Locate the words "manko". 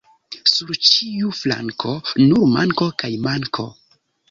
2.57-2.91, 3.29-3.71